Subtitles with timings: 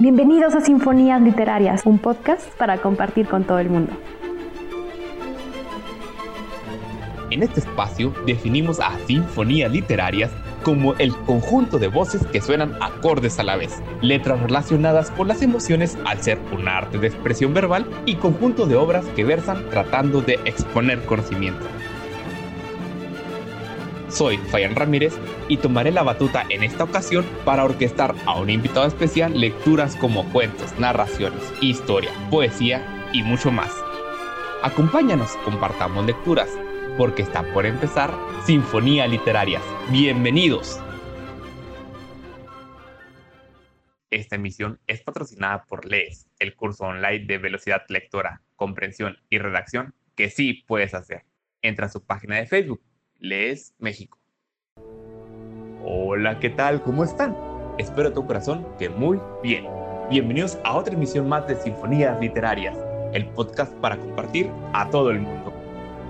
[0.00, 3.92] Bienvenidos a Sinfonías Literarias, un podcast para compartir con todo el mundo.
[7.32, 10.30] En este espacio definimos a Sinfonías Literarias
[10.62, 15.42] como el conjunto de voces que suenan acordes a la vez, letras relacionadas con las
[15.42, 20.20] emociones al ser un arte de expresión verbal y conjunto de obras que versan tratando
[20.20, 21.66] de exponer conocimiento.
[24.08, 25.12] Soy Fayan Ramírez
[25.48, 30.24] y tomaré la batuta en esta ocasión para orquestar a un invitado especial lecturas como
[30.32, 33.70] cuentos, narraciones, historia, poesía y mucho más.
[34.62, 36.48] Acompáñanos, compartamos lecturas,
[36.96, 38.14] porque está por empezar
[38.46, 39.62] Sinfonía Literarias.
[39.90, 40.80] Bienvenidos.
[44.10, 49.94] Esta emisión es patrocinada por LEES, el curso online de velocidad lectora, comprensión y redacción
[50.14, 51.26] que sí puedes hacer.
[51.60, 52.80] Entra a su página de Facebook
[53.20, 54.18] Lees México.
[55.84, 56.82] Hola, ¿qué tal?
[56.82, 57.36] ¿Cómo están?
[57.76, 59.66] Espero tu corazón que muy bien.
[60.08, 62.76] Bienvenidos a otra emisión más de Sinfonías Literarias,
[63.12, 65.52] el podcast para compartir a todo el mundo.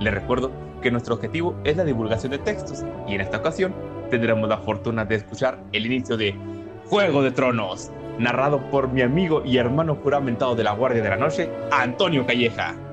[0.01, 3.75] Les recuerdo que nuestro objetivo es la divulgación de textos y en esta ocasión
[4.11, 6.35] tendremos la fortuna de escuchar el inicio de
[6.89, 11.17] Juego de Tronos, narrado por mi amigo y hermano juramentado de la Guardia de la
[11.17, 12.88] Noche, Antonio Calleja.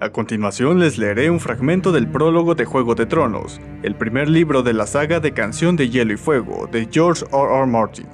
[0.00, 4.62] A continuación les leeré un fragmento del prólogo de Juego de Tronos, el primer libro
[4.62, 7.62] de la saga de Canción de Hielo y Fuego de George R.
[7.62, 7.66] R.
[7.66, 8.06] Martin.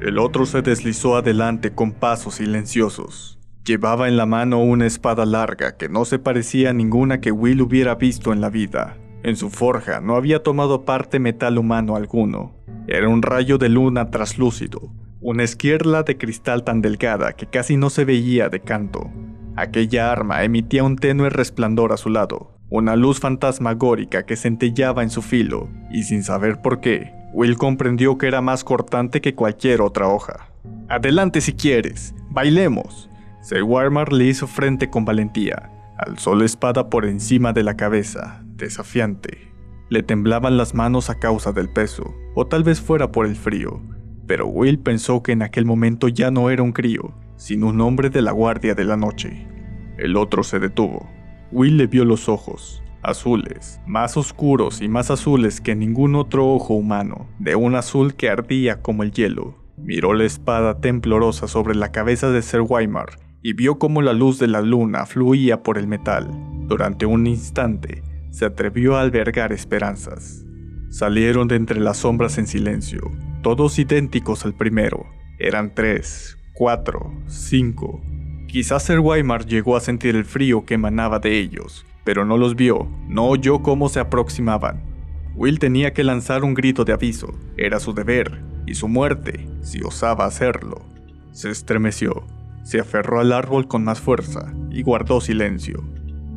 [0.00, 3.40] El otro se deslizó adelante con pasos silenciosos.
[3.64, 7.60] Llevaba en la mano una espada larga que no se parecía a ninguna que Will
[7.60, 8.96] hubiera visto en la vida.
[9.24, 12.54] En su forja no había tomado parte metal humano alguno.
[12.86, 17.90] Era un rayo de luna traslúcido, una esquirla de cristal tan delgada que casi no
[17.90, 19.10] se veía de canto.
[19.56, 25.08] Aquella arma emitía un tenue resplandor a su lado, una luz fantasmagórica que centellaba en
[25.08, 29.80] su filo, y sin saber por qué, Will comprendió que era más cortante que cualquier
[29.80, 30.50] otra hoja.
[30.90, 33.08] Adelante si quieres, bailemos.
[33.40, 38.42] Sir Warmar le hizo frente con valentía, alzó la espada por encima de la cabeza,
[38.56, 39.52] desafiante.
[39.88, 43.80] Le temblaban las manos a causa del peso, o tal vez fuera por el frío,
[44.26, 48.10] pero Will pensó que en aquel momento ya no era un crío, sino un hombre
[48.10, 49.46] de la guardia de la noche.
[49.98, 51.08] El otro se detuvo.
[51.52, 56.74] Will le vio los ojos, azules, más oscuros y más azules que ningún otro ojo
[56.74, 59.54] humano, de un azul que ardía como el hielo.
[59.76, 64.38] Miró la espada temblorosa sobre la cabeza de Sir Weimar y vio cómo la luz
[64.38, 66.28] de la luna fluía por el metal.
[66.66, 70.44] Durante un instante, se atrevió a albergar esperanzas.
[70.90, 73.00] Salieron de entre las sombras en silencio,
[73.42, 75.06] todos idénticos al primero.
[75.38, 78.00] Eran tres, cuatro, cinco.
[78.48, 82.56] Quizás Sir Weimar llegó a sentir el frío que emanaba de ellos, pero no los
[82.56, 84.82] vio, no oyó cómo se aproximaban.
[85.34, 89.82] Will tenía que lanzar un grito de aviso, era su deber, y su muerte, si
[89.82, 90.80] osaba hacerlo.
[91.32, 92.24] Se estremeció,
[92.64, 95.84] se aferró al árbol con más fuerza y guardó silencio.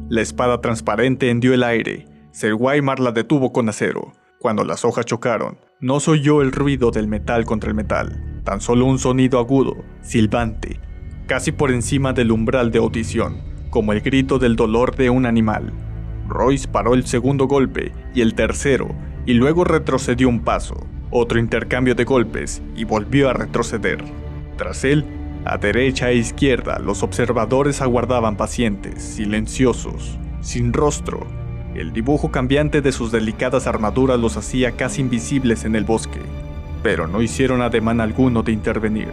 [0.10, 2.08] La espada transparente hendió el aire.
[2.32, 4.12] Sir Weimar la detuvo con acero.
[4.40, 8.62] Cuando las hojas chocaron, no se oyó el ruido del metal contra el metal, tan
[8.62, 10.80] solo un sonido agudo, silbante,
[11.28, 13.38] casi por encima del umbral de audición,
[13.70, 15.72] como el grito del dolor de un animal.
[16.28, 18.90] Royce paró el segundo golpe y el tercero,
[19.28, 24.04] y luego retrocedió un paso, otro intercambio de golpes, y volvió a retroceder.
[24.58, 25.06] Tras él,
[25.46, 31.20] a derecha e izquierda, los observadores aguardaban pacientes, silenciosos, sin rostro.
[31.76, 36.22] El dibujo cambiante de sus delicadas armaduras los hacía casi invisibles en el bosque,
[36.82, 39.12] pero no hicieron ademán alguno de intervenir.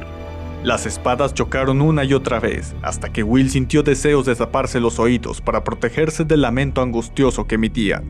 [0.62, 4.99] Las espadas chocaron una y otra vez, hasta que Will sintió deseos de taparse los
[4.99, 8.05] oídos para protegerse del lamento angustioso que emitían.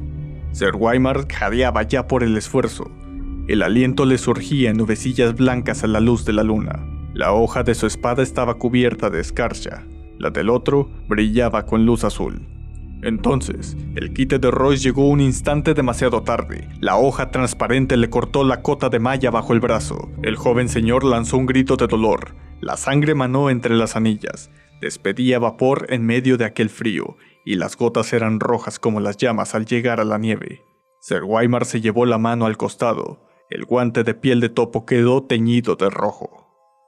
[0.53, 2.91] Sir Weimar jadeaba ya por el esfuerzo.
[3.47, 6.85] El aliento le surgía en nubecillas blancas a la luz de la luna.
[7.13, 9.85] La hoja de su espada estaba cubierta de escarcha.
[10.19, 12.41] La del otro brillaba con luz azul.
[13.03, 16.69] Entonces, el quite de Royce llegó un instante demasiado tarde.
[16.81, 20.11] La hoja transparente le cortó la cota de malla bajo el brazo.
[20.23, 22.35] El joven señor lanzó un grito de dolor.
[22.61, 24.51] La sangre manó entre las anillas.
[24.81, 29.55] Despedía vapor en medio de aquel frío, y las gotas eran rojas como las llamas
[29.55, 30.63] al llegar a la nieve.
[31.01, 33.21] Sir Weimar se llevó la mano al costado.
[33.49, 36.47] El guante de piel de topo quedó teñido de rojo.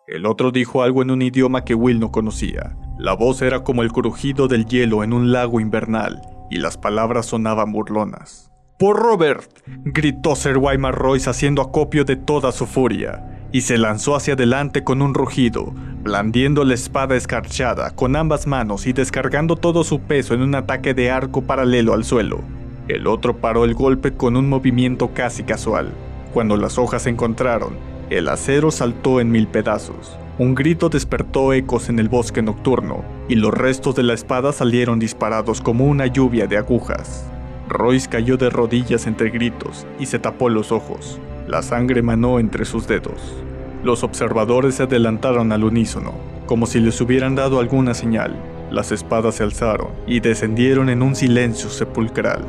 [0.09, 2.77] El otro dijo algo en un idioma que Will no conocía.
[2.99, 7.27] La voz era como el crujido del hielo en un lago invernal, y las palabras
[7.27, 8.51] sonaban burlonas.
[8.77, 9.49] ¡Por Robert!
[9.85, 14.83] gritó Sir Weimar Royce haciendo acopio de toda su furia, y se lanzó hacia adelante
[14.83, 15.73] con un rugido,
[16.03, 20.93] blandiendo la espada escarchada con ambas manos y descargando todo su peso en un ataque
[20.93, 22.41] de arco paralelo al suelo.
[22.89, 25.93] El otro paró el golpe con un movimiento casi casual.
[26.35, 27.77] Cuando las hojas se encontraron,
[28.11, 30.19] el acero saltó en mil pedazos.
[30.39, 35.01] Un grito despertó ecos en el bosque nocturno, y los restos de la espada salieron
[35.01, 37.29] disparados como una lluvia de agujas.
[37.69, 41.19] Royce cayó de rodillas entre gritos y se tapó los ojos.
[41.49, 43.35] La sangre manó entre sus dedos.
[43.83, 46.15] Los observadores se adelantaron al unísono,
[46.47, 48.37] como si les hubieran dado alguna señal.
[48.71, 52.45] Las espadas se alzaron y descendieron en un silencio sepulcral.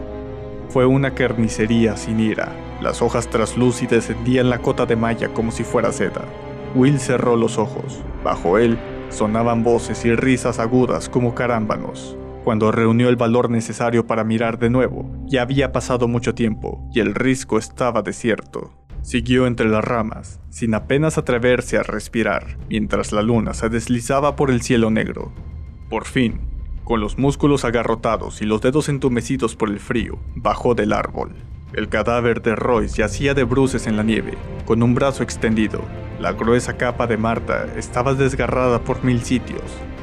[0.69, 2.55] Fue una carnicería sin ira.
[2.83, 6.21] Las hojas traslúcidas descendían la cota de malla como si fuera seda.
[6.75, 8.01] Will cerró los ojos.
[8.23, 8.77] Bajo él
[9.09, 12.15] sonaban voces y risas agudas como carámbanos.
[12.43, 16.99] Cuando reunió el valor necesario para mirar de nuevo, ya había pasado mucho tiempo y
[16.99, 18.73] el risco estaba desierto.
[19.01, 24.51] Siguió entre las ramas, sin apenas atreverse a respirar, mientras la luna se deslizaba por
[24.51, 25.31] el cielo negro.
[25.89, 26.41] Por fin,
[26.83, 31.35] con los músculos agarrotados y los dedos entumecidos por el frío, bajó del árbol.
[31.73, 34.33] El cadáver de Royce yacía de bruces en la nieve,
[34.65, 35.83] con un brazo extendido.
[36.19, 39.61] La gruesa capa de Marta estaba desgarrada por mil sitios.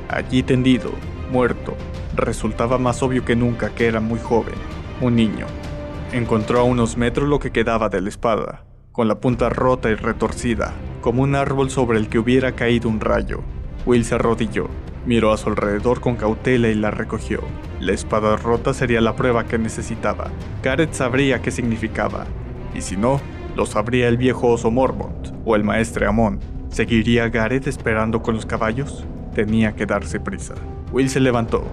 [0.08, 0.92] Allí tendido,
[1.32, 1.76] muerto,
[2.14, 4.54] resultaba más obvio que nunca que era muy joven,
[5.00, 5.46] un niño.
[6.12, 9.96] Encontró a unos metros lo que quedaba de la espada, con la punta rota y
[9.96, 13.42] retorcida, como un árbol sobre el que hubiera caído un rayo.
[13.84, 14.68] Will se arrodilló,
[15.06, 17.40] miró a su alrededor con cautela y la recogió.
[17.80, 20.30] La espada rota sería la prueba que necesitaba.
[20.62, 22.26] Gareth sabría qué significaba,
[22.74, 23.20] y si no,
[23.54, 26.40] lo sabría el viejo oso Mormont o el maestre Amon.
[26.68, 29.06] ¿Seguiría Gareth esperando con los caballos?
[29.34, 30.54] Tenía que darse prisa.
[30.92, 31.64] Will se levantó,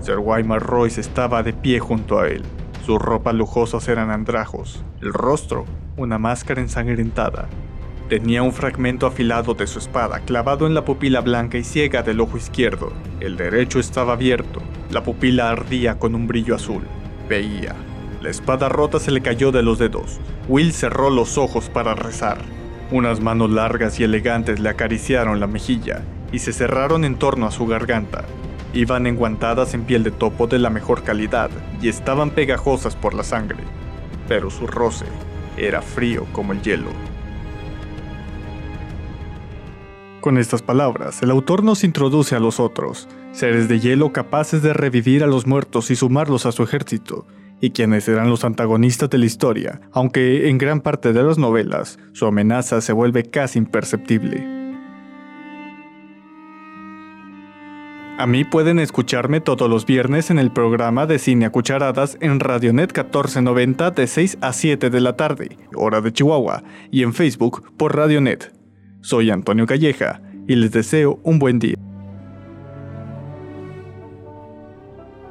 [0.00, 2.42] Sir Weimar Royce estaba de pie junto a él.
[2.86, 5.66] Sus ropas lujosas eran andrajos, el rostro,
[5.96, 7.48] una máscara ensangrentada.
[8.08, 12.20] Tenía un fragmento afilado de su espada clavado en la pupila blanca y ciega del
[12.20, 12.90] ojo izquierdo.
[13.20, 16.84] El derecho estaba abierto, la pupila ardía con un brillo azul.
[17.28, 17.76] Veía.
[18.22, 20.20] La espada rota se le cayó de los dedos.
[20.48, 22.38] Will cerró los ojos para rezar.
[22.90, 26.02] Unas manos largas y elegantes le acariciaron la mejilla
[26.32, 28.24] y se cerraron en torno a su garganta.
[28.72, 31.50] Iban enguantadas en piel de topo de la mejor calidad
[31.82, 33.62] y estaban pegajosas por la sangre,
[34.26, 35.04] pero su roce
[35.58, 37.17] era frío como el hielo.
[40.20, 44.72] Con estas palabras, el autor nos introduce a los otros, seres de hielo capaces de
[44.72, 47.24] revivir a los muertos y sumarlos a su ejército,
[47.60, 52.00] y quienes serán los antagonistas de la historia, aunque en gran parte de las novelas
[52.12, 54.44] su amenaza se vuelve casi imperceptible.
[58.18, 62.40] A mí pueden escucharme todos los viernes en el programa de Cine a Cucharadas en
[62.40, 67.72] Radionet 1490 de 6 a 7 de la tarde, hora de Chihuahua, y en Facebook
[67.76, 68.57] por Radionet.
[69.00, 71.76] Soy Antonio Calleja y les deseo un buen día.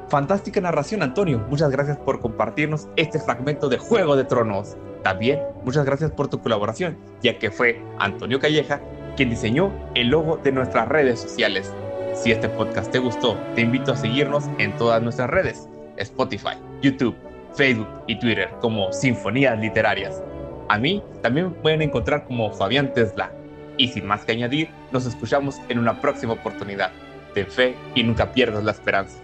[0.08, 1.44] Fantástica narración, Antonio.
[1.50, 4.76] Muchas gracias por compartirnos este fragmento de Juego de Tronos.
[5.02, 8.80] También muchas gracias por tu colaboración, ya que fue Antonio Calleja
[9.16, 11.74] quien diseñó el logo de nuestras redes sociales.
[12.14, 17.16] Si este podcast te gustó, te invito a seguirnos en todas nuestras redes, Spotify, YouTube,
[17.54, 20.22] Facebook y Twitter como Sinfonías Literarias.
[20.68, 23.32] A mí también me pueden encontrar como Fabián Tesla.
[23.78, 26.92] Y sin más que añadir, nos escuchamos en una próxima oportunidad.
[27.32, 29.18] Ten fe y nunca pierdas la esperanza.